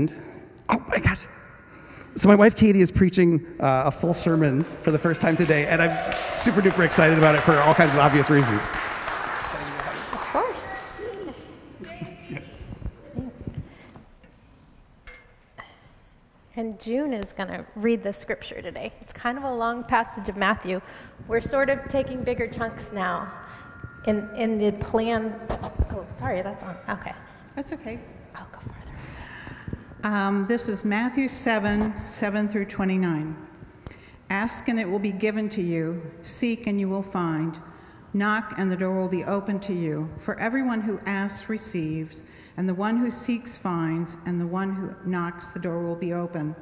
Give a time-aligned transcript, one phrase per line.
[0.00, 0.22] weekend.
[0.68, 1.26] Oh my gosh.
[2.14, 5.66] So, my wife Katie is preaching uh, a full sermon for the first time today,
[5.66, 8.70] and I'm super duper excited about it for all kinds of obvious reasons.
[10.12, 11.00] Of course.
[12.30, 12.62] yes.
[16.56, 18.92] And June is going to read the scripture today.
[19.02, 20.80] It's kind of a long passage of Matthew.
[21.28, 23.30] We're sort of taking bigger chunks now
[24.06, 25.38] in, in the plan.
[25.90, 26.76] Oh, sorry, that's on.
[26.88, 27.12] Okay.
[27.54, 27.98] That's okay.
[28.34, 28.75] I'll go farther.
[30.06, 33.36] Um, this is Matthew 7 7 through 29.
[34.30, 37.58] Ask and it will be given to you, seek and you will find,
[38.14, 40.08] knock and the door will be opened to you.
[40.18, 42.22] For everyone who asks receives,
[42.56, 46.12] and the one who seeks finds, and the one who knocks the door will be
[46.12, 46.54] open.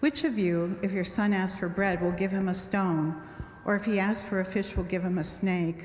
[0.00, 3.20] Which of you, if your son asks for bread, will give him a stone,
[3.66, 5.84] or if he asks for a fish, will give him a snake?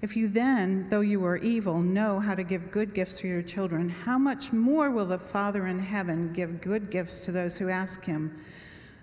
[0.00, 3.42] If you then, though you are evil, know how to give good gifts to your
[3.42, 7.68] children, how much more will the Father in heaven give good gifts to those who
[7.68, 8.40] ask him?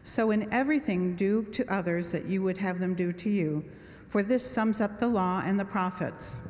[0.04, 3.66] So in everything, do to others that you would have them do to you,
[4.08, 6.42] for this sums up the law and the prophets.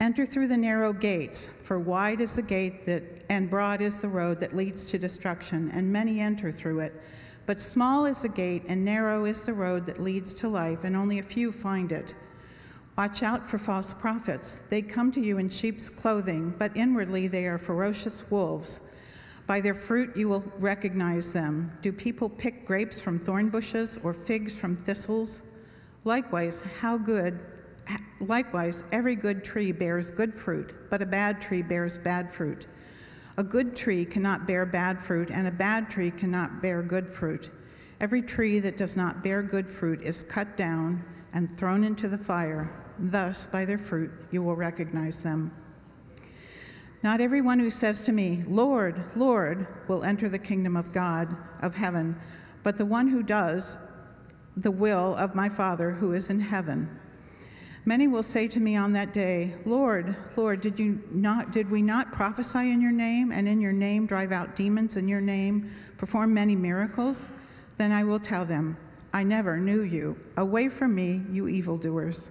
[0.00, 4.08] Enter through the narrow gates, for wide is the gate that, and broad is the
[4.08, 7.00] road that leads to destruction, and many enter through it.
[7.46, 10.94] But small is the gate, and narrow is the road that leads to life, and
[10.94, 12.12] only a few find it.
[12.96, 14.62] Watch out for false prophets.
[14.70, 18.80] They come to you in sheep's clothing, but inwardly they are ferocious wolves.
[19.46, 21.70] By their fruit you will recognize them.
[21.82, 25.42] Do people pick grapes from thorn bushes or figs from thistles?
[26.04, 27.38] Likewise, how good
[28.18, 32.66] likewise every good tree bears good fruit, but a bad tree bears bad fruit.
[33.36, 37.50] A good tree cannot bear bad fruit, and a bad tree cannot bear good fruit.
[38.00, 42.16] Every tree that does not bear good fruit is cut down and thrown into the
[42.16, 42.70] fire.
[42.98, 45.52] Thus, by their fruit, you will recognize them.
[47.02, 51.74] Not everyone who says to me, Lord, Lord, will enter the kingdom of God, of
[51.74, 52.16] heaven,
[52.62, 53.78] but the one who does
[54.56, 56.88] the will of my Father who is in heaven.
[57.84, 61.82] Many will say to me on that day, Lord, Lord, did you not did we
[61.82, 65.70] not prophesy in your name and in your name drive out demons in your name,
[65.96, 67.30] perform many miracles?
[67.78, 68.76] Then I will tell them,
[69.12, 70.18] I never knew you.
[70.36, 72.30] Away from me, you evildoers.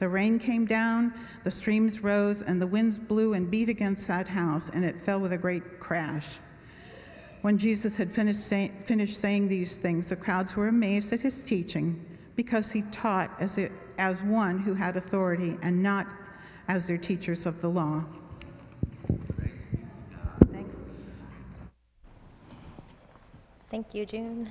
[0.00, 1.12] The rain came down,
[1.44, 5.20] the streams rose, and the winds blew and beat against that house, and it fell
[5.20, 6.38] with a great crash.
[7.42, 11.42] When Jesus had finished, say, finished saying these things, the crowds were amazed at his
[11.42, 12.02] teaching
[12.34, 16.06] because he taught as, it, as one who had authority and not
[16.68, 18.02] as their teachers of the law.
[20.50, 20.82] Thanks.
[23.70, 24.50] Thank you, June.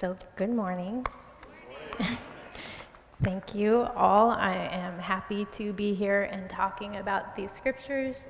[0.00, 1.06] So, good morning.
[3.22, 4.30] Thank you all.
[4.30, 8.24] I am happy to be here and talking about these scriptures.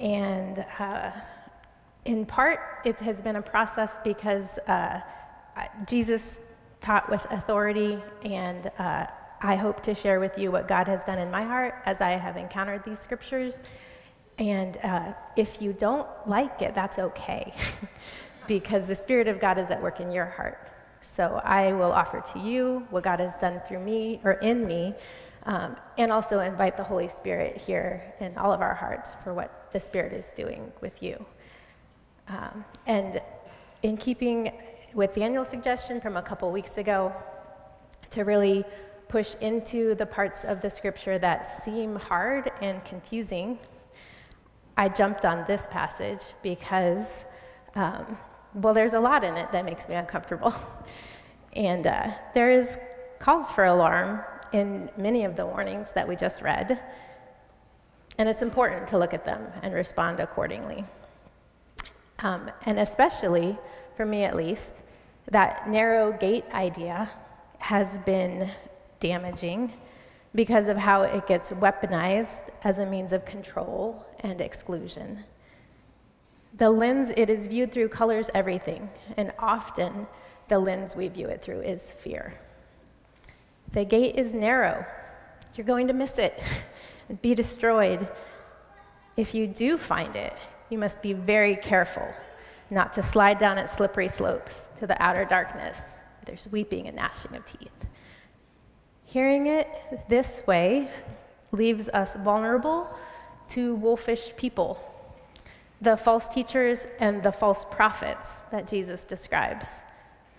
[0.00, 1.12] And uh,
[2.06, 4.98] in part, it has been a process because uh,
[5.86, 6.40] Jesus
[6.80, 9.06] taught with authority, and uh,
[9.40, 12.10] I hope to share with you what God has done in my heart as I
[12.10, 13.62] have encountered these scriptures.
[14.38, 17.54] And uh, if you don't like it, that's okay,
[18.48, 20.72] because the Spirit of God is at work in your heart.
[21.00, 24.94] So I will offer to you what God has done through me or in me,
[25.44, 29.68] um, and also invite the Holy Spirit here in all of our hearts for what
[29.72, 31.24] the Spirit is doing with you.
[32.28, 33.20] Um, and
[33.82, 34.52] in keeping
[34.94, 37.14] with Daniel's suggestion from a couple weeks ago,
[38.10, 38.64] to really
[39.08, 43.58] push into the parts of the scripture that seem hard and confusing,
[44.76, 47.24] I jumped on this passage because
[47.74, 48.18] um,
[48.56, 50.54] well, there's a lot in it that makes me uncomfortable.
[51.54, 52.76] And uh, there is
[53.18, 54.20] cause for alarm
[54.52, 56.78] in many of the warnings that we just read.
[58.18, 60.84] And it's important to look at them and respond accordingly.
[62.18, 63.56] Um, and especially,
[63.96, 64.74] for me at least,
[65.30, 67.08] that narrow gate idea
[67.56, 68.50] has been
[69.00, 69.72] damaging
[70.34, 75.24] because of how it gets weaponized as a means of control and exclusion.
[76.56, 80.06] The lens it is viewed through colors everything, and often
[80.48, 82.34] the lens we view it through is fear.
[83.72, 84.86] The gate is narrow.
[85.54, 86.42] You're going to miss it,
[87.08, 88.08] and be destroyed.
[89.16, 90.34] If you do find it,
[90.70, 92.08] you must be very careful
[92.70, 95.94] not to slide down its slippery slopes to the outer darkness.
[96.24, 97.70] There's weeping and gnashing of teeth.
[99.04, 99.68] Hearing it
[100.08, 100.90] this way
[101.52, 102.88] leaves us vulnerable
[103.48, 104.80] to wolfish people,
[105.80, 109.68] the false teachers and the false prophets that Jesus describes,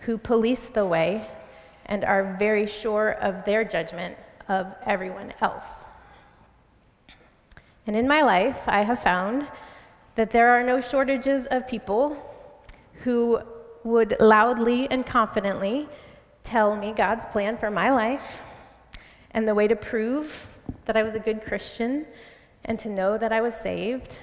[0.00, 1.28] who police the way
[1.86, 4.16] and are very sure of their judgment
[4.48, 5.84] of everyone else.
[7.86, 9.46] And in my life, I have found
[10.14, 12.16] that there are no shortages of people
[13.04, 13.40] who
[13.84, 15.88] would loudly and confidently
[16.42, 18.40] tell me God's plan for my life
[19.30, 20.46] and the way to prove
[20.84, 22.06] that I was a good Christian
[22.64, 24.18] and to know that I was saved.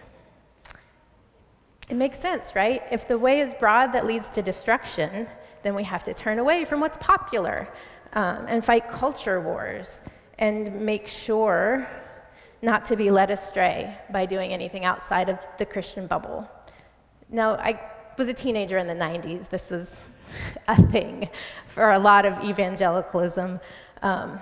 [1.90, 2.82] It makes sense, right?
[2.92, 5.28] If the way is broad that leads to destruction,
[5.62, 7.68] then we have to turn away from what's popular
[8.14, 10.02] um, and fight culture wars
[10.40, 11.88] and make sure
[12.62, 16.50] not to be led astray by doing anything outside of the Christian bubble.
[17.30, 17.80] Now, I
[18.18, 19.50] was a teenager in the 90s.
[19.50, 20.00] This was
[20.68, 21.30] a thing
[21.68, 23.60] for a lot of evangelicalism.
[24.02, 24.40] Um,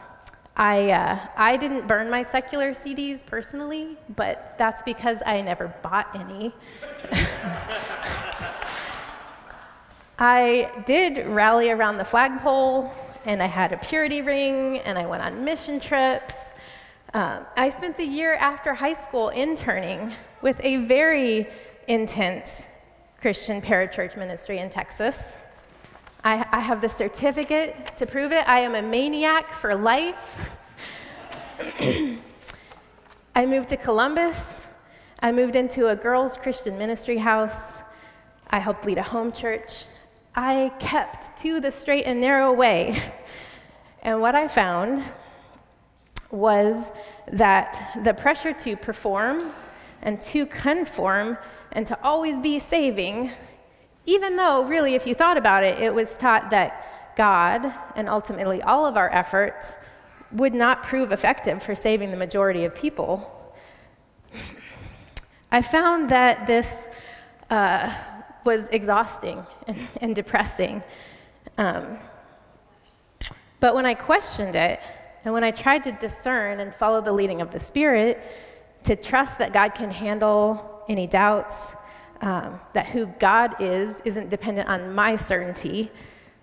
[0.55, 6.07] I, uh, I didn't burn my secular CDs personally, but that's because I never bought
[6.13, 6.53] any.
[10.19, 12.93] I did rally around the flagpole,
[13.25, 16.37] and I had a purity ring, and I went on mission trips.
[17.15, 20.13] Um, I spent the year after high school interning
[20.43, 21.47] with a very
[21.87, 22.67] intense
[23.19, 25.37] Christian parachurch ministry in Texas.
[26.23, 28.47] I, I have the certificate to prove it.
[28.47, 30.15] I am a maniac for life.
[33.35, 34.67] I moved to Columbus.
[35.19, 37.77] I moved into a girls' Christian ministry house.
[38.49, 39.85] I helped lead a home church.
[40.35, 43.01] I kept to the straight and narrow way.
[44.05, 45.01] And what I found
[46.29, 46.91] was
[47.31, 49.53] that the pressure to perform
[50.01, 51.37] and to conform
[51.71, 53.31] and to always be saving,
[54.05, 58.61] even though, really, if you thought about it, it was taught that God and ultimately
[58.61, 59.77] all of our efforts
[60.31, 63.29] would not prove effective for saving the majority of people.
[65.51, 66.89] I found that this
[67.49, 67.93] uh,
[68.43, 70.81] was exhausting and, and depressing.
[71.57, 71.99] Um,
[73.59, 74.79] but when I questioned it,
[75.23, 78.21] and when I tried to discern and follow the leading of the Spirit,
[78.83, 81.73] to trust that God can handle any doubts,
[82.23, 85.91] um, that who God is isn't dependent on my certainty,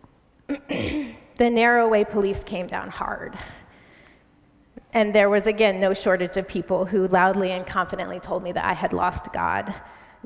[0.46, 3.36] the narrow way police came down hard.
[4.92, 8.64] And there was, again, no shortage of people who loudly and confidently told me that
[8.64, 9.74] I had lost God,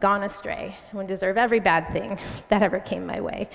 [0.01, 2.19] gone astray, and would deserve every bad thing
[2.49, 3.49] that ever came my way.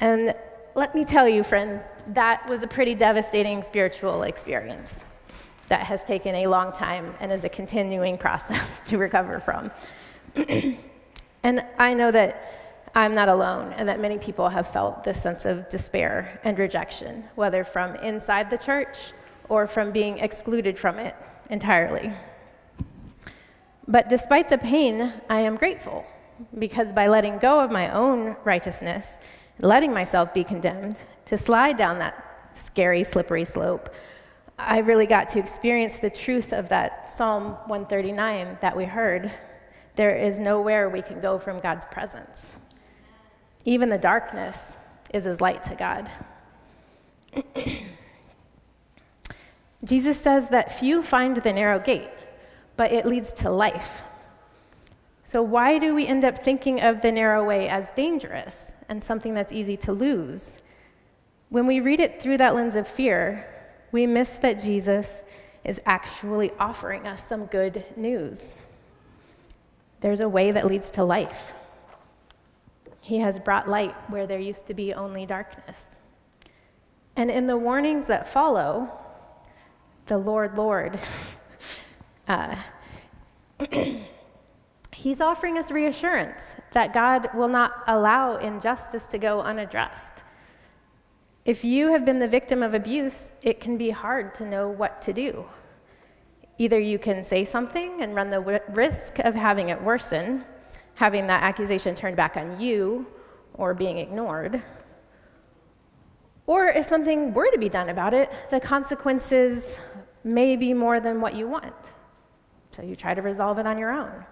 [0.00, 0.34] And
[0.74, 5.04] let me tell you, friends, that was a pretty devastating spiritual experience
[5.68, 9.70] that has taken a long time and is a continuing process to recover from.
[11.42, 15.44] and I know that I'm not alone and that many people have felt this sense
[15.44, 19.12] of despair and rejection, whether from inside the church
[19.48, 21.14] or from being excluded from it
[21.50, 22.12] entirely.
[23.86, 26.04] But despite the pain, I am grateful
[26.58, 29.18] because by letting go of my own righteousness
[29.60, 30.96] letting myself be condemned,
[31.26, 33.94] to slide down that scary, slippery slope,
[34.58, 39.32] I really got to experience the truth of that Psalm 139 that we heard.
[39.98, 42.52] There is nowhere we can go from God's presence.
[43.66, 44.72] Even the darkness
[45.12, 46.10] is as light to God.
[49.84, 52.10] Jesus says that few find the narrow gate,
[52.76, 54.02] but it leads to life.
[55.24, 58.72] So, why do we end up thinking of the narrow way as dangerous?
[58.88, 60.58] and something that's easy to lose.
[61.50, 63.46] When we read it through that lens of fear,
[63.92, 65.22] we miss that Jesus
[65.64, 68.52] is actually offering us some good news.
[70.00, 71.54] There's a way that leads to life.
[73.00, 75.96] He has brought light where there used to be only darkness.
[77.16, 78.90] And in the warnings that follow,
[80.06, 81.00] the Lord, Lord,
[82.28, 82.56] uh,
[84.98, 90.24] He's offering us reassurance that God will not allow injustice to go unaddressed.
[91.44, 95.00] If you have been the victim of abuse, it can be hard to know what
[95.02, 95.46] to do.
[96.58, 100.44] Either you can say something and run the w- risk of having it worsen,
[100.94, 103.06] having that accusation turned back on you,
[103.54, 104.62] or being ignored.
[106.46, 109.78] Or if something were to be done about it, the consequences
[110.24, 111.74] may be more than what you want.
[112.72, 114.24] So you try to resolve it on your own.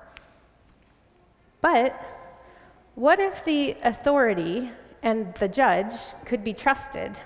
[1.61, 2.01] But
[2.95, 4.71] what if the authority
[5.03, 5.93] and the judge
[6.25, 7.17] could be trusted?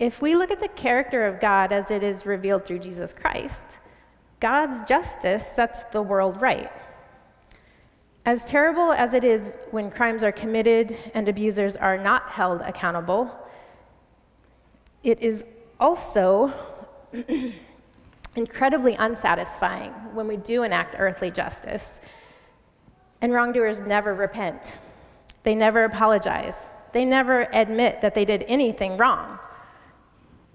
[0.00, 3.64] If we look at the character of God as it is revealed through Jesus Christ,
[4.40, 6.72] God's justice sets the world right.
[8.24, 13.30] As terrible as it is when crimes are committed and abusers are not held accountable,
[15.02, 15.44] it is
[15.78, 16.50] also
[18.36, 22.00] incredibly unsatisfying when we do enact earthly justice
[23.20, 24.78] and wrongdoers never repent.
[25.42, 26.70] They never apologize.
[26.94, 29.38] They never admit that they did anything wrong.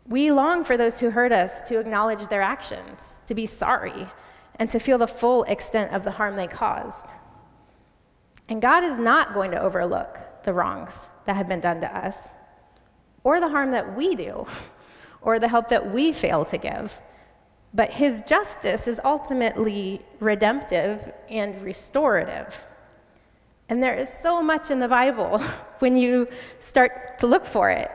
[0.08, 4.08] We long for those who hurt us to acknowledge their actions, to be sorry,
[4.60, 7.08] and to feel the full extent of the harm they caused.
[8.48, 12.30] And God is not going to overlook the wrongs that have been done to us,
[13.24, 14.46] or the harm that we do,
[15.22, 17.02] or the help that we fail to give.
[17.74, 22.66] But His justice is ultimately redemptive and restorative.
[23.68, 25.40] And there is so much in the Bible
[25.80, 26.28] when you
[26.60, 27.90] start to look for it.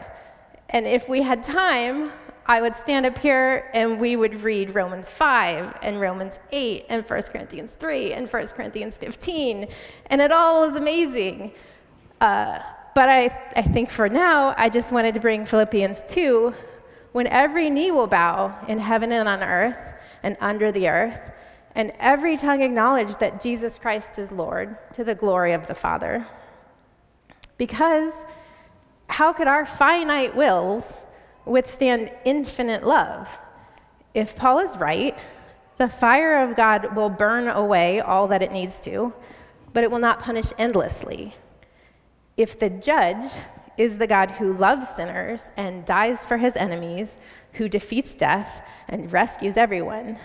[0.71, 2.13] And if we had time,
[2.47, 7.05] I would stand up here and we would read Romans 5 and Romans 8 and
[7.05, 9.69] 1 Corinthians 3 and 1 Corinthians 15,
[10.07, 11.53] and it all was amazing.
[12.21, 12.61] Uh,
[12.95, 16.55] but I, I think for now, I just wanted to bring Philippians 2
[17.13, 19.79] when every knee will bow in heaven and on earth
[20.23, 21.21] and under the earth,
[21.75, 26.27] and every tongue acknowledge that Jesus Christ is Lord to the glory of the Father.
[27.59, 28.13] Because
[29.11, 31.05] how could our finite wills
[31.45, 33.29] withstand infinite love.
[34.15, 35.17] If Paul is right,
[35.79, 39.13] the fire of God will burn away all that it needs to,
[39.73, 41.35] but it will not punish endlessly.
[42.37, 43.33] If the judge
[43.77, 47.19] is the God who loves sinners and dies for his enemies,
[47.55, 50.19] who defeats death and rescues everyone,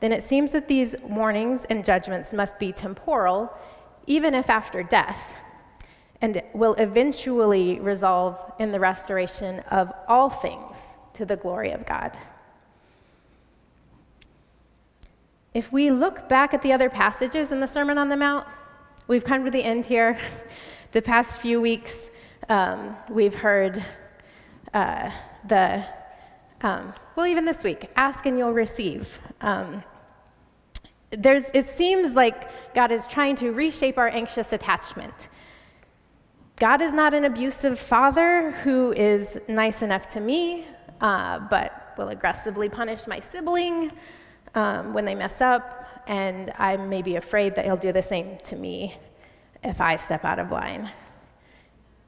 [0.00, 3.52] then it seems that these warnings and judgments must be temporal,
[4.06, 5.34] even if after death
[6.22, 10.78] and will eventually resolve in the restoration of all things
[11.14, 12.16] to the glory of God.
[15.52, 18.46] If we look back at the other passages in the Sermon on the Mount,
[19.08, 20.18] we've come to the end here.
[20.92, 22.10] The past few weeks,
[22.50, 23.82] um, we've heard
[24.74, 25.10] uh,
[25.48, 25.82] the,
[26.60, 29.18] um, well, even this week, ask and you'll receive.
[29.40, 29.82] Um,
[31.08, 35.30] there's, it seems like God is trying to reshape our anxious attachment
[36.62, 40.64] God is not an abusive father who is nice enough to me,
[41.00, 43.90] uh, but will aggressively punish my sibling
[44.54, 48.38] um, when they mess up, and I may be afraid that he'll do the same
[48.44, 48.96] to me
[49.64, 50.88] if I step out of line.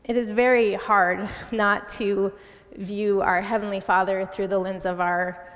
[0.05, 2.33] It is very hard not to
[2.77, 5.51] view our Heavenly Father through the lens of our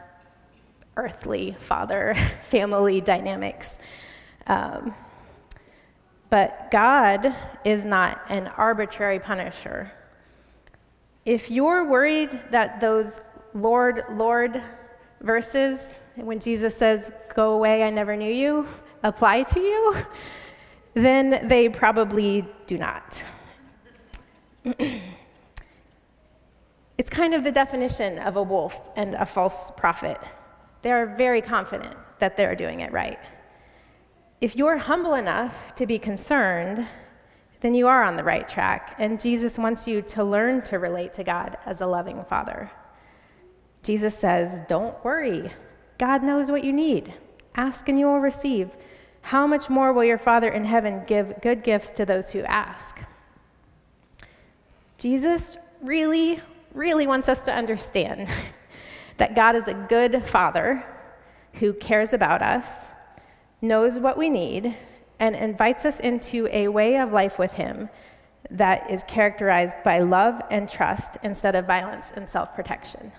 [0.96, 2.16] earthly father
[2.50, 3.76] family dynamics.
[4.48, 4.92] Um,
[6.30, 9.90] but God is not an arbitrary punisher.
[11.24, 13.20] If you're worried that those
[13.54, 14.62] Lord, Lord
[15.20, 18.66] verses, when Jesus says, Go away, I never knew you,
[19.02, 19.96] apply to you,
[20.94, 23.22] then they probably do not.
[26.98, 30.18] it's kind of the definition of a wolf and a false prophet.
[30.82, 33.18] They are very confident that they're doing it right.
[34.40, 36.86] If you're humble enough to be concerned,
[37.60, 41.12] then you are on the right track, and Jesus wants you to learn to relate
[41.14, 42.70] to God as a loving Father.
[43.82, 45.50] Jesus says, Don't worry.
[45.98, 47.12] God knows what you need.
[47.56, 48.70] Ask and you will receive.
[49.22, 53.00] How much more will your Father in heaven give good gifts to those who ask?
[54.98, 56.40] Jesus really,
[56.74, 58.28] really wants us to understand
[59.16, 60.84] that God is a good Father
[61.54, 62.86] who cares about us
[63.60, 64.76] knows what we need,
[65.18, 67.88] and invites us into a way of life with Him
[68.50, 73.12] that is characterized by love and trust instead of violence and self protection.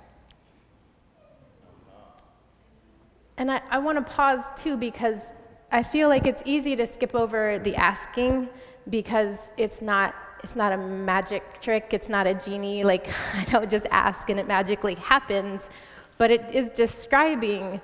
[3.37, 5.33] And I, I want to pause too because
[5.71, 8.49] I feel like it's easy to skip over the asking
[8.89, 13.69] because it's not it's not a magic trick, it's not a genie, like I don't
[13.69, 15.69] just ask and it magically happens,
[16.17, 17.81] but it is describing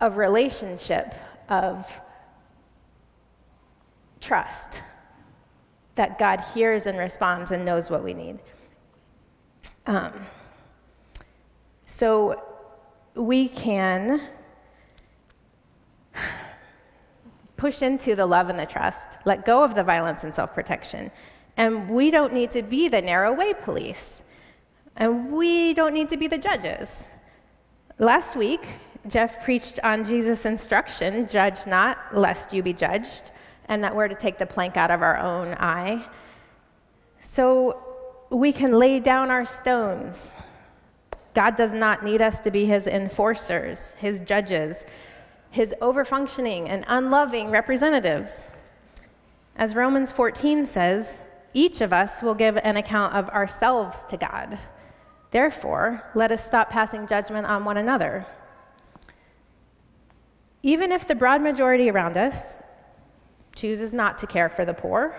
[0.00, 1.14] a relationship
[1.50, 2.00] of
[4.20, 4.82] trust
[5.96, 8.38] that God hears and responds and knows what we need.
[9.86, 10.26] Um,
[11.84, 12.42] so
[13.14, 14.22] we can
[17.56, 21.10] push into the love and the trust, let go of the violence and self protection.
[21.56, 24.22] And we don't need to be the narrow way police.
[24.96, 27.06] And we don't need to be the judges.
[27.98, 28.62] Last week,
[29.08, 33.30] Jeff preached on Jesus' instruction judge not, lest you be judged,
[33.66, 36.04] and that we're to take the plank out of our own eye.
[37.22, 37.82] So
[38.30, 40.32] we can lay down our stones.
[41.34, 44.84] God does not need us to be his enforcers, his judges,
[45.50, 48.50] his overfunctioning and unloving representatives.
[49.56, 51.22] As Romans 14 says,
[51.54, 54.58] each of us will give an account of ourselves to God.
[55.30, 58.26] Therefore, let us stop passing judgment on one another.
[60.62, 62.58] Even if the broad majority around us
[63.54, 65.18] chooses not to care for the poor,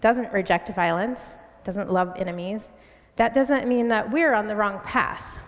[0.00, 2.68] doesn't reject violence, doesn't love enemies,
[3.16, 5.38] that doesn't mean that we're on the wrong path.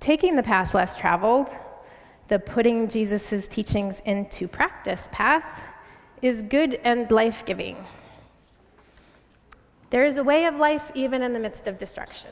[0.00, 1.48] Taking the path less traveled,
[2.28, 5.64] the putting Jesus' teachings into practice path,
[6.20, 7.76] is good and life giving.
[9.90, 12.30] There is a way of life even in the midst of destruction.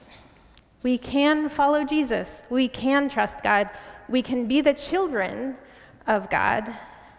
[0.82, 3.70] We can follow Jesus, we can trust God,
[4.08, 5.56] we can be the children
[6.06, 6.74] of God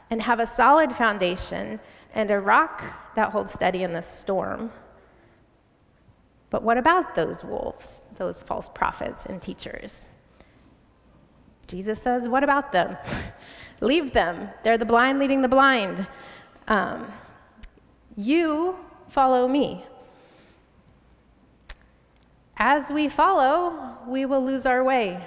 [0.09, 1.79] and have a solid foundation
[2.13, 2.83] and a rock
[3.15, 4.71] that holds steady in the storm.
[6.49, 10.07] But what about those wolves, those false prophets and teachers?
[11.67, 12.97] Jesus says, What about them?
[13.81, 14.49] Leave them.
[14.63, 16.07] They're the blind leading the blind.
[16.67, 17.11] Um,
[18.15, 18.75] you
[19.09, 19.85] follow me.
[22.55, 25.23] As we follow, we will lose our way.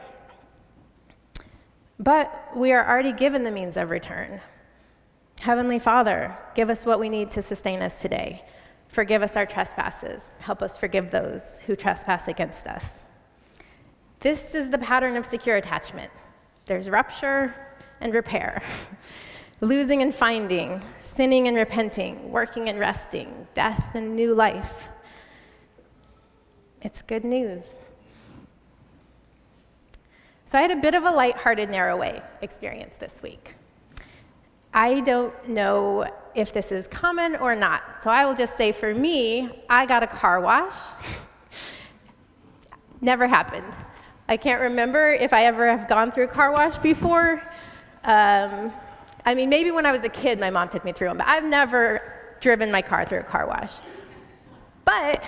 [2.00, 4.40] But we are already given the means of return.
[5.38, 8.42] Heavenly Father, give us what we need to sustain us today.
[8.88, 10.32] Forgive us our trespasses.
[10.38, 13.00] Help us forgive those who trespass against us.
[14.20, 16.10] This is the pattern of secure attachment
[16.64, 17.54] there's rupture
[18.00, 18.62] and repair,
[19.60, 24.88] losing and finding, sinning and repenting, working and resting, death and new life.
[26.80, 27.74] It's good news.
[30.50, 33.54] So I had a bit of a light-hearted, narrow way experience this week.
[34.74, 38.02] I don't know if this is common or not.
[38.02, 40.74] So I will just say for me, I got a car wash.
[43.00, 43.72] Never happened.
[44.28, 47.40] I can't remember if I ever have gone through a car wash before.
[48.02, 48.72] Um,
[49.24, 51.28] I mean, maybe when I was a kid, my mom took me through them, but
[51.28, 52.02] I've never
[52.40, 53.74] driven my car through a car wash.
[54.84, 55.22] But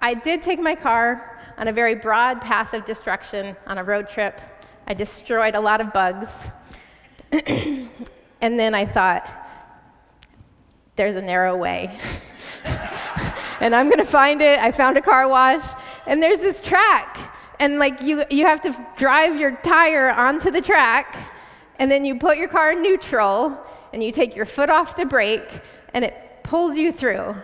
[0.00, 4.08] I did take my car on a very broad path of destruction on a road
[4.08, 4.40] trip.
[4.92, 6.28] I destroyed a lot of bugs.
[7.32, 9.26] and then I thought,
[10.96, 11.98] there's a narrow way.
[13.60, 14.58] and I'm going to find it.
[14.58, 15.64] I found a car wash,
[16.06, 20.60] and there's this track and like you, you have to drive your tire onto the
[20.60, 21.16] track,
[21.78, 23.58] and then you put your car in neutral,
[23.94, 25.62] and you take your foot off the brake,
[25.94, 27.34] and it pulls you through.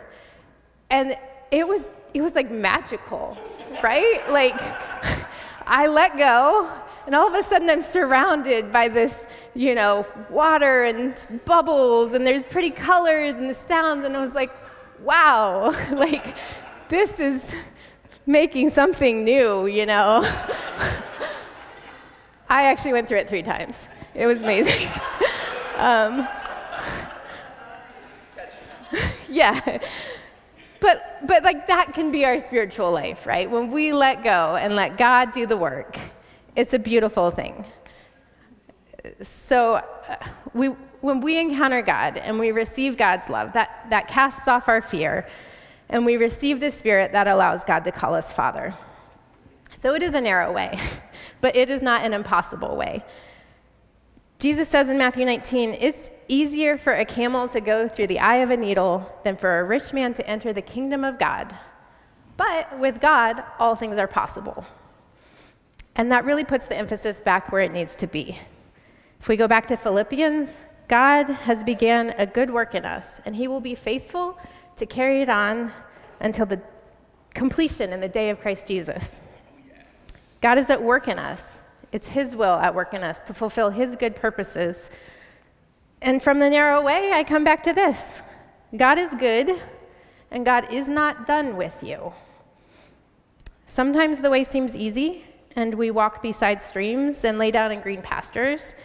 [0.91, 1.17] And
[1.51, 3.39] it was, it was like magical,
[3.83, 4.21] right?
[4.29, 4.61] Like,
[5.67, 6.71] I let go,
[7.09, 11.17] and all of a sudden I'm surrounded by this, you know, water and
[11.47, 14.51] bubbles, and there's pretty colors and the sounds, and I was like,
[15.03, 16.37] wow, like,
[16.91, 17.51] this is
[18.27, 20.21] making something new, you know.
[22.51, 23.89] I actually went through it three times.
[24.15, 24.91] It was amazing.
[25.79, 26.29] um,
[29.31, 29.79] yeah.
[30.81, 33.51] But, but like that can be our spiritual life, right?
[33.51, 35.99] When we let go and let God do the work,
[36.59, 37.65] it's a beautiful thing.
[39.23, 40.17] So uh,
[40.53, 40.67] we,
[41.01, 45.29] when we encounter God and we receive God's love, that, that casts off our fear
[45.89, 48.75] and we receive the Spirit that allows God to call us Father.
[49.77, 50.81] So it is a narrow way,
[51.41, 53.05] but it is not an impossible way.
[54.41, 58.39] Jesus says in Matthew 19, it's easier for a camel to go through the eye
[58.39, 61.57] of a needle than for a rich man to enter the kingdom of God.
[62.37, 64.67] But with God, all things are possible.
[65.99, 68.41] And that really puts the emphasis back where it needs to be.
[69.21, 70.57] If we go back to Philippians,
[70.89, 74.39] God has began a good work in us, and he will be faithful
[74.77, 75.73] to carry it on
[76.21, 76.63] until the
[77.35, 79.21] completion in the day of Christ Jesus.
[80.41, 81.61] God is at work in us.
[81.91, 84.91] It's His will at work in us to fulfill His good purposes.
[86.01, 88.23] And from the narrow way, I come back to this
[88.77, 89.61] God is good,
[90.31, 92.13] and God is not done with you.
[93.67, 95.25] Sometimes the way seems easy,
[95.59, 98.77] and we walk beside streams and lay down in green pastures.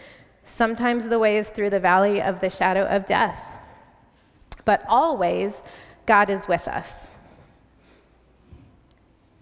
[0.43, 3.39] Sometimes the way is through the valley of the shadow of death.
[4.65, 5.61] But always,
[6.07, 7.11] God is with us.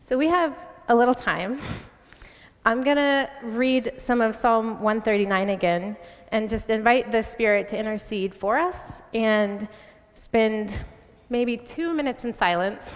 [0.02, 0.58] So we have
[0.90, 1.62] a little time.
[2.66, 5.96] I'm going to read some of Psalm 139 again
[6.34, 9.70] and just invite the Spirit to intercede for us and
[10.16, 10.84] spend
[11.30, 12.90] maybe two minutes in silence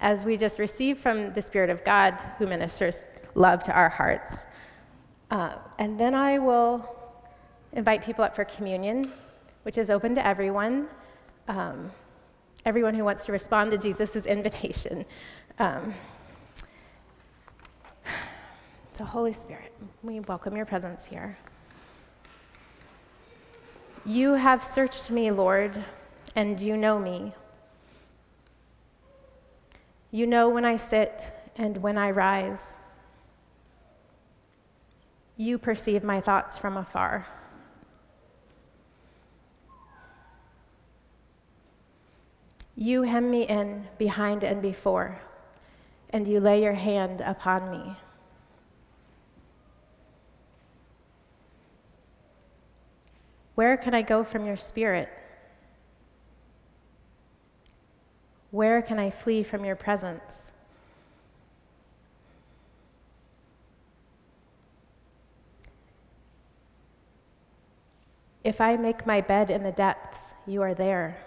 [0.00, 3.04] as we just receive from the Spirit of God who ministers
[3.38, 4.46] love to our hearts.
[5.30, 6.96] Uh, and then I will
[7.72, 9.12] invite people up for communion,
[9.62, 10.88] which is open to everyone.
[11.46, 11.90] Um,
[12.66, 15.04] everyone who wants to respond to Jesus' invitation.
[15.58, 15.94] Um,
[18.92, 19.72] so, Holy Spirit,
[20.02, 21.38] we welcome your presence here.
[24.04, 25.84] You have searched me, Lord,
[26.34, 27.34] and you know me.
[30.10, 31.22] You know when I sit
[31.56, 32.72] and when I rise.
[35.40, 37.28] You perceive my thoughts from afar.
[42.74, 45.20] You hem me in behind and before,
[46.10, 47.96] and you lay your hand upon me.
[53.54, 55.08] Where can I go from your spirit?
[58.50, 60.47] Where can I flee from your presence?
[68.48, 71.18] If I make my bed in the depths, you are there.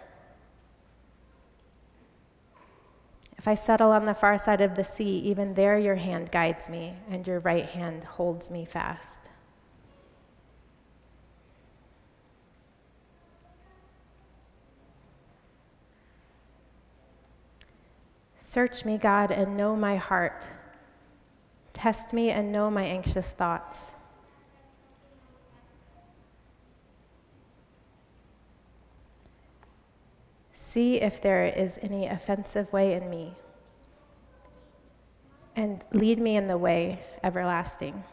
[3.38, 6.68] If I settle on the far side of the sea, even there your hand guides
[6.68, 9.30] me, and your right hand holds me fast.
[18.40, 20.44] Search me, God, and know my heart.
[21.74, 23.92] Test me and know my anxious thoughts.
[30.74, 33.36] See if there is any offensive way in me,
[35.54, 38.06] and lead me in the way everlasting.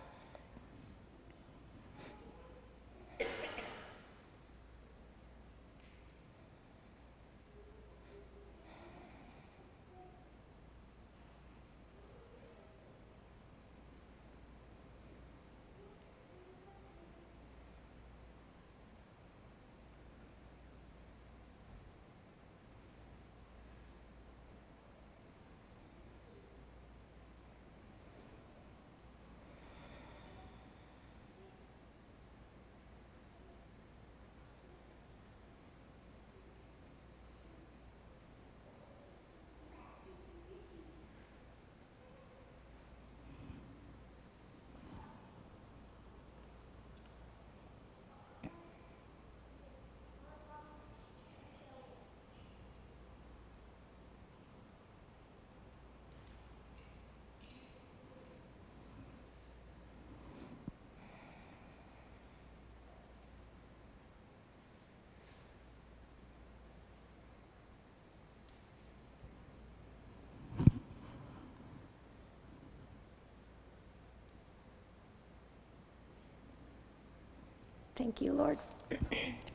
[77.99, 78.59] Thank you, Lord,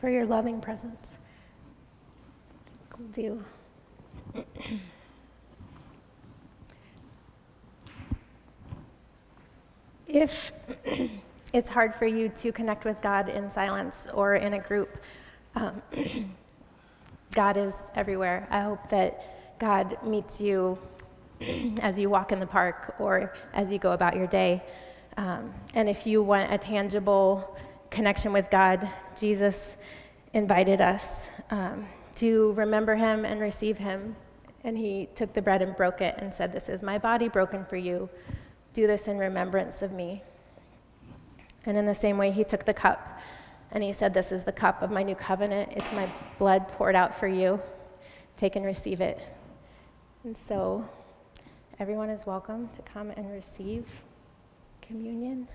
[0.01, 1.08] for your loving presence.
[3.13, 3.41] Do.
[10.10, 10.51] if
[11.53, 14.97] it's hard for you to connect with God in silence or in a group,
[15.56, 15.82] um,
[17.32, 18.45] God is everywhere.
[18.51, 20.77] I hope that God meets you
[21.79, 24.62] as you walk in the park or as you go about your day.
[25.15, 27.58] Um, and if you want a tangible
[27.93, 29.77] connection with God, Jesus
[30.34, 34.15] invited us um, to remember him and receive him.
[34.65, 37.63] And he took the bread and broke it and said, This is my body broken
[37.65, 38.10] for you.
[38.73, 40.23] Do this in remembrance of me.
[41.65, 43.19] And in the same way, he took the cup
[43.71, 45.71] and he said, This is the cup of my new covenant.
[45.73, 47.62] It's my blood poured out for you.
[48.38, 49.19] Take and receive it.
[50.23, 50.88] And so,
[51.79, 53.86] everyone is welcome to come and receive
[54.82, 55.47] communion.